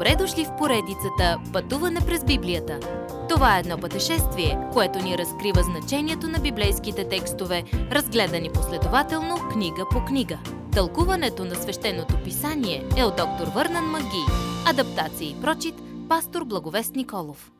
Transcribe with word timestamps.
Добре 0.00 0.16
дошли 0.16 0.44
в 0.44 0.56
поредицата 0.58 1.40
Пътуване 1.52 2.00
през 2.06 2.24
Библията. 2.24 2.80
Това 3.28 3.56
е 3.56 3.60
едно 3.60 3.78
пътешествие, 3.78 4.58
което 4.72 4.98
ни 4.98 5.18
разкрива 5.18 5.62
значението 5.62 6.28
на 6.28 6.38
библейските 6.38 7.08
текстове, 7.08 7.64
разгледани 7.72 8.50
последователно 8.52 9.36
книга 9.52 9.86
по 9.90 10.04
книга. 10.04 10.38
Тълкуването 10.72 11.44
на 11.44 11.54
свещеното 11.54 12.14
писание 12.24 12.88
е 12.96 13.04
от 13.04 13.16
доктор 13.16 13.46
Върнан 13.54 13.84
Маги. 13.84 14.24
Адаптация 14.66 15.30
и 15.30 15.40
прочит, 15.40 15.74
пастор 16.08 16.44
Благовест 16.44 16.94
Николов. 16.94 17.52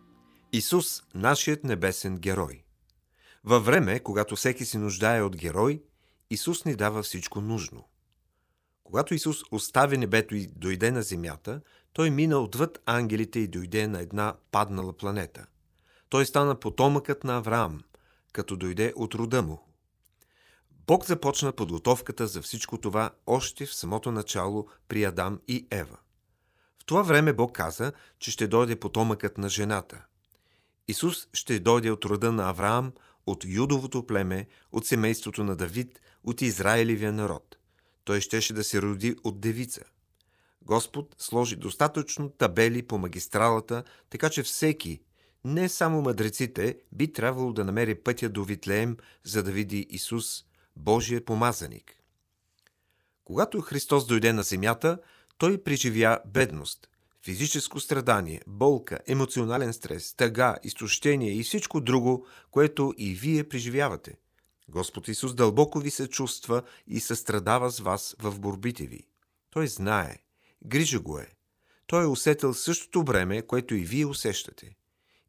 Исус, 0.52 1.02
нашият 1.14 1.64
небесен 1.64 2.16
герой. 2.18 2.62
Във 3.44 3.64
време, 3.64 4.00
когато 4.00 4.36
всеки 4.36 4.64
се 4.64 4.78
нуждае 4.78 5.22
от 5.22 5.36
герой, 5.36 5.82
Исус 6.30 6.64
ни 6.64 6.74
дава 6.74 7.02
всичко 7.02 7.40
нужно. 7.40 7.89
Когато 8.90 9.14
Исус 9.14 9.38
остави 9.50 9.98
небето 9.98 10.34
и 10.34 10.46
дойде 10.46 10.90
на 10.90 11.02
земята, 11.02 11.60
той 11.92 12.10
мина 12.10 12.38
отвъд 12.38 12.82
ангелите 12.86 13.38
и 13.38 13.48
дойде 13.48 13.86
на 13.86 14.00
една 14.00 14.34
паднала 14.50 14.92
планета. 14.92 15.46
Той 16.08 16.26
стана 16.26 16.60
потомъкът 16.60 17.24
на 17.24 17.36
Авраам, 17.36 17.80
като 18.32 18.56
дойде 18.56 18.92
от 18.96 19.14
рода 19.14 19.42
му. 19.42 19.68
Бог 20.86 21.06
започна 21.06 21.52
подготовката 21.52 22.26
за 22.26 22.42
всичко 22.42 22.78
това 22.78 23.10
още 23.26 23.66
в 23.66 23.74
самото 23.74 24.12
начало 24.12 24.68
при 24.88 25.04
Адам 25.04 25.40
и 25.48 25.66
Ева. 25.70 25.96
В 26.78 26.84
това 26.84 27.02
време 27.02 27.32
Бог 27.32 27.52
каза, 27.52 27.92
че 28.18 28.30
ще 28.30 28.46
дойде 28.46 28.80
потомъкът 28.80 29.38
на 29.38 29.48
жената. 29.48 30.04
Исус 30.88 31.28
ще 31.32 31.60
дойде 31.60 31.90
от 31.90 32.04
рода 32.04 32.32
на 32.32 32.50
Авраам, 32.50 32.92
от 33.26 33.44
Юдовото 33.44 34.06
племе, 34.06 34.46
от 34.72 34.86
семейството 34.86 35.44
на 35.44 35.56
Давид, 35.56 36.00
от 36.24 36.42
Израилевия 36.42 37.12
народ. 37.12 37.56
Той 38.10 38.20
щеше 38.20 38.52
да 38.52 38.64
се 38.64 38.82
роди 38.82 39.16
от 39.24 39.40
девица. 39.40 39.80
Господ 40.62 41.14
сложи 41.18 41.56
достатъчно 41.56 42.30
табели 42.30 42.82
по 42.82 42.98
магистралата, 42.98 43.84
така 44.10 44.30
че 44.30 44.42
всеки, 44.42 45.00
не 45.44 45.68
само 45.68 46.02
мъдреците, 46.02 46.78
би 46.92 47.12
трябвало 47.12 47.52
да 47.52 47.64
намери 47.64 47.94
пътя 47.94 48.28
до 48.28 48.44
Витлеем, 48.44 48.96
за 49.24 49.42
да 49.42 49.52
види 49.52 49.86
Исус, 49.90 50.44
Божия 50.76 51.24
помазаник. 51.24 51.96
Когато 53.24 53.60
Христос 53.60 54.06
дойде 54.06 54.32
на 54.32 54.42
земята, 54.42 54.98
той 55.38 55.62
преживя 55.62 56.18
бедност, 56.26 56.88
физическо 57.24 57.80
страдание, 57.80 58.42
болка, 58.46 58.98
емоционален 59.06 59.72
стрес, 59.72 60.14
тъга, 60.14 60.56
изтощение 60.62 61.32
и 61.32 61.42
всичко 61.42 61.80
друго, 61.80 62.26
което 62.50 62.94
и 62.96 63.14
вие 63.14 63.48
преживявате. 63.48 64.14
Господ 64.70 65.08
Исус 65.08 65.34
дълбоко 65.34 65.78
ви 65.78 65.90
се 65.90 66.08
чувства 66.08 66.62
и 66.86 67.00
състрадава 67.00 67.70
с 67.70 67.80
вас 67.80 68.16
в 68.18 68.40
борбите 68.40 68.86
ви. 68.86 69.06
Той 69.50 69.68
знае, 69.68 70.18
грижа 70.64 71.00
го 71.00 71.18
е. 71.18 71.28
Той 71.86 72.02
е 72.02 72.06
усетил 72.06 72.54
същото 72.54 73.02
време, 73.02 73.42
което 73.42 73.74
и 73.74 73.84
вие 73.84 74.06
усещате. 74.06 74.76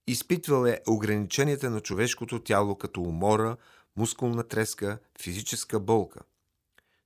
Изпитвал 0.07 0.65
е 0.65 0.81
ограниченията 0.87 1.69
на 1.69 1.81
човешкото 1.81 2.39
тяло 2.39 2.75
като 2.75 3.01
умора, 3.01 3.57
мускулна 3.97 4.43
треска, 4.43 4.99
физическа 5.21 5.79
болка. 5.79 6.19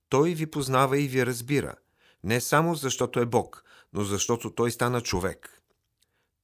Той 0.09 0.33
ви 0.33 0.45
познава 0.45 0.99
и 0.99 1.07
ви 1.07 1.25
разбира, 1.25 1.75
не 2.23 2.41
само 2.41 2.75
защото 2.75 3.19
е 3.19 3.25
Бог, 3.25 3.63
но 3.93 4.03
защото 4.03 4.51
Той 4.51 4.71
стана 4.71 5.01
човек. 5.01 5.61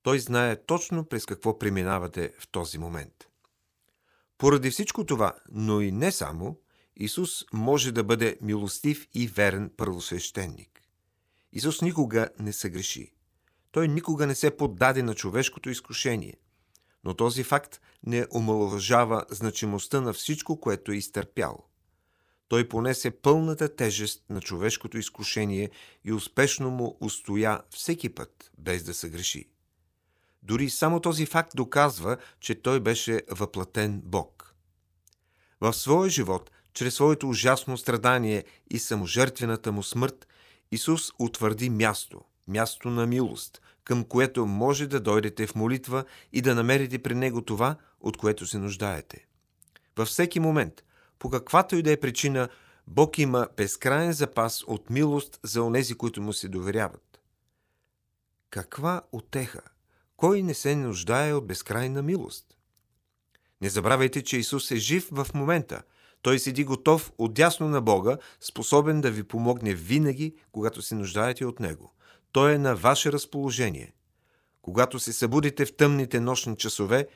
Той 0.03 0.19
знае 0.19 0.55
точно 0.55 1.05
през 1.05 1.25
какво 1.25 1.59
преминавате 1.59 2.33
в 2.39 2.47
този 2.47 2.77
момент. 2.77 3.30
Поради 4.41 4.71
всичко 4.71 5.05
това, 5.05 5.33
но 5.51 5.81
и 5.81 5.91
не 5.91 6.11
само, 6.11 6.57
Исус 6.95 7.45
може 7.53 7.91
да 7.91 8.03
бъде 8.03 8.37
милостив 8.41 9.07
и 9.13 9.27
верен 9.27 9.71
първосвещеник. 9.77 10.81
Исус 11.53 11.81
никога 11.81 12.29
не 12.39 12.53
съгреши. 12.53 13.13
Той 13.71 13.87
никога 13.87 14.27
не 14.27 14.35
се 14.35 14.57
поддаде 14.57 15.03
на 15.03 15.15
човешкото 15.15 15.69
изкушение. 15.69 16.33
Но 17.03 17.13
този 17.13 17.43
факт 17.43 17.81
не 18.03 18.25
омалуважава 18.33 19.25
значимостта 19.29 20.01
на 20.01 20.13
всичко, 20.13 20.59
което 20.59 20.91
е 20.91 20.95
изтърпял. 20.95 21.65
Той 22.47 22.69
понесе 22.69 23.11
пълната 23.11 23.75
тежест 23.75 24.23
на 24.29 24.41
човешкото 24.41 24.97
изкушение 24.97 25.69
и 26.03 26.13
успешно 26.13 26.71
му 26.71 26.97
устоя 27.01 27.61
всеки 27.69 28.09
път, 28.09 28.51
без 28.57 28.83
да 28.83 28.93
съгреши. 28.93 29.49
Дори 30.43 30.69
само 30.69 30.99
този 30.99 31.25
факт 31.25 31.51
доказва, 31.55 32.17
че 32.39 32.61
той 32.61 32.79
беше 32.79 33.21
въплатен 33.29 34.01
Бог. 34.03 34.55
В 35.61 35.73
своя 35.73 36.09
живот, 36.09 36.51
чрез 36.73 36.93
своето 36.95 37.29
ужасно 37.29 37.77
страдание 37.77 38.43
и 38.69 38.79
саможертвената 38.79 39.71
му 39.71 39.83
смърт, 39.83 40.27
Исус 40.71 41.11
утвърди 41.19 41.69
място, 41.69 42.21
място 42.47 42.89
на 42.89 43.07
милост, 43.07 43.61
към 43.83 44.03
което 44.03 44.45
може 44.45 44.87
да 44.87 44.99
дойдете 44.99 45.47
в 45.47 45.55
молитва 45.55 46.05
и 46.33 46.41
да 46.41 46.55
намерите 46.55 46.99
при 46.99 47.15
Него 47.15 47.41
това, 47.41 47.75
от 47.99 48.17
което 48.17 48.45
се 48.45 48.57
нуждаете. 48.57 49.25
Във 49.97 50.07
всеки 50.07 50.39
момент, 50.39 50.83
по 51.19 51.29
каквато 51.29 51.75
и 51.75 51.83
да 51.83 51.91
е 51.91 51.99
причина, 51.99 52.49
Бог 52.87 53.17
има 53.17 53.47
безкрайен 53.57 54.13
запас 54.13 54.63
от 54.67 54.89
милост 54.89 55.39
за 55.43 55.63
онези, 55.63 55.95
които 55.95 56.21
му 56.21 56.33
се 56.33 56.47
доверяват. 56.47 57.21
Каква 58.49 59.01
отеха! 59.11 59.61
Кой 60.21 60.43
не 60.43 60.53
се 60.53 60.75
нуждае 60.75 61.33
от 61.33 61.47
безкрайна 61.47 62.01
милост? 62.01 62.45
Не 63.61 63.69
забравяйте, 63.69 64.23
че 64.23 64.37
Исус 64.37 64.71
е 64.71 64.75
жив 64.75 65.07
в 65.11 65.27
момента. 65.33 65.81
Той 66.21 66.39
седи 66.39 66.63
готов 66.63 67.11
отдясно 67.17 67.67
на 67.67 67.81
Бога, 67.81 68.17
способен 68.39 69.01
да 69.01 69.11
ви 69.11 69.23
помогне 69.23 69.73
винаги, 69.73 70.35
когато 70.51 70.81
се 70.81 70.95
нуждаете 70.95 71.45
от 71.45 71.59
Него. 71.59 71.93
Той 72.31 72.53
е 72.53 72.57
на 72.57 72.75
ваше 72.75 73.11
разположение. 73.11 73.93
Когато 74.61 74.99
се 74.99 75.13
събудите 75.13 75.65
в 75.65 75.75
тъмните 75.75 76.19
нощни 76.19 76.57
часове, 76.57 77.07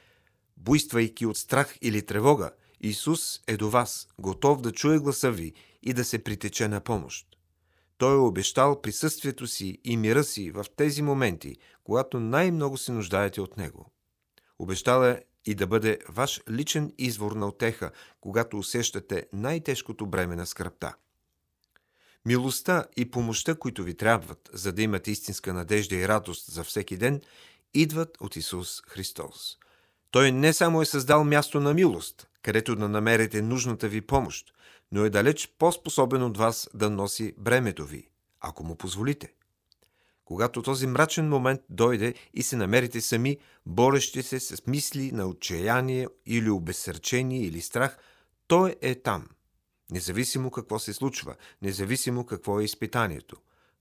буйствайки 0.57 1.25
от 1.25 1.37
страх 1.37 1.77
или 1.81 2.05
тревога, 2.05 2.51
Исус 2.81 3.41
е 3.47 3.57
до 3.57 3.69
вас, 3.69 4.07
готов 4.19 4.61
да 4.61 4.71
чуе 4.71 4.99
гласа 4.99 5.31
ви 5.31 5.53
и 5.83 5.93
да 5.93 6.05
се 6.05 6.23
притече 6.23 6.67
на 6.67 6.79
помощ. 6.81 7.34
Той 7.97 8.13
е 8.13 8.17
обещал 8.17 8.81
присъствието 8.81 9.47
си 9.47 9.79
и 9.83 9.97
мира 9.97 10.23
си 10.23 10.51
в 10.51 10.65
тези 10.77 11.01
моменти, 11.01 11.57
когато 11.83 12.19
най-много 12.19 12.77
се 12.77 12.91
нуждаете 12.91 13.41
от 13.41 13.57
Него. 13.57 13.91
Обещал 14.59 15.03
е 15.03 15.23
и 15.45 15.55
да 15.55 15.67
бъде 15.67 15.99
ваш 16.09 16.41
личен 16.49 16.93
извор 16.97 17.31
на 17.31 17.47
отеха, 17.47 17.91
когато 18.21 18.57
усещате 18.57 19.27
най-тежкото 19.33 20.05
бреме 20.05 20.35
на 20.35 20.45
скръпта. 20.45 20.95
Милостта 22.25 22.85
и 22.97 23.11
помощта, 23.11 23.55
които 23.55 23.83
ви 23.83 23.97
трябват, 23.97 24.49
за 24.53 24.73
да 24.73 24.81
имате 24.81 25.11
истинска 25.11 25.53
надежда 25.53 25.95
и 25.95 26.07
радост 26.07 26.51
за 26.51 26.63
всеки 26.63 26.97
ден, 26.97 27.21
идват 27.73 28.17
от 28.21 28.35
Исус 28.35 28.81
Христос. 28.87 29.57
Той 30.11 30.31
не 30.31 30.53
само 30.53 30.81
е 30.81 30.85
създал 30.85 31.23
място 31.23 31.59
на 31.59 31.73
милост, 31.73 32.27
където 32.45 32.75
да 32.75 32.89
намерите 32.89 33.41
нужната 33.41 33.87
ви 33.87 34.01
помощ, 34.01 34.53
но 34.91 35.05
е 35.05 35.09
далеч 35.09 35.53
по-способен 35.59 36.23
от 36.23 36.37
вас 36.37 36.69
да 36.73 36.89
носи 36.89 37.33
бремето 37.37 37.85
ви, 37.85 38.09
ако 38.39 38.63
му 38.63 38.75
позволите. 38.75 39.33
Когато 40.25 40.61
този 40.61 40.87
мрачен 40.87 41.29
момент 41.29 41.61
дойде 41.69 42.13
и 42.33 42.43
се 42.43 42.55
намерите 42.55 43.01
сами, 43.01 43.37
борещи 43.65 44.23
се 44.23 44.39
с 44.39 44.67
мисли 44.67 45.11
на 45.11 45.27
отчаяние 45.27 46.07
или 46.25 46.49
обесърчение 46.49 47.41
или 47.41 47.61
страх, 47.61 47.97
той 48.47 48.75
е 48.81 48.95
там. 48.95 49.27
Независимо 49.91 50.51
какво 50.51 50.79
се 50.79 50.93
случва, 50.93 51.35
независимо 51.61 52.25
какво 52.25 52.59
е 52.59 52.63
изпитанието, 52.63 53.37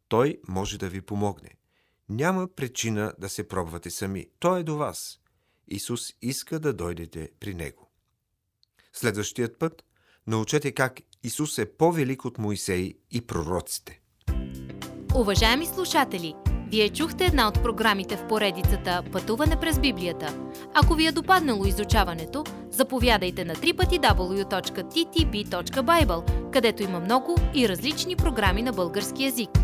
той 0.09 0.41
може 0.49 0.79
да 0.79 0.89
ви 0.89 1.01
помогне. 1.01 1.51
Няма 2.09 2.49
причина 2.49 3.13
да 3.19 3.29
се 3.29 3.49
пробвате 3.49 3.91
сами. 3.91 4.27
Той 4.39 4.61
е 4.61 4.63
до 4.63 4.77
вас. 4.77 5.21
Исус 5.69 6.13
иска 6.23 6.61
да 6.61 6.73
дойдете 6.73 7.31
при 7.41 7.55
Него. 7.55 7.84
Следващият 8.97 9.59
път 9.59 9.85
научете 10.27 10.73
как 10.73 11.01
Исус 11.23 11.59
е 11.59 11.77
по-велик 11.77 12.25
от 12.25 12.39
Моисей 12.39 12.95
и 13.11 13.21
пророците. 13.21 14.01
Уважаеми 15.15 15.67
слушатели, 15.67 16.35
вие 16.71 16.89
чухте 16.89 17.25
една 17.25 17.49
от 17.49 17.63
програмите 17.63 18.17
в 18.17 18.29
поредицата 18.29 19.03
Пътуване 19.13 19.61
през 19.61 19.79
Библията. 19.79 20.39
Ако 20.75 20.95
ви 20.95 21.07
е 21.07 21.13
допаднало 21.13 21.65
изучаването, 21.67 22.45
заповядайте 22.71 23.45
на 23.45 23.55
www.ttb.bible, 23.55 24.51
където 26.51 26.83
има 26.83 27.01
много 27.01 27.37
и 27.55 27.69
различни 27.69 28.17
програми 28.17 28.63
на 28.63 28.73
български 28.73 29.25
язик. 29.25 29.64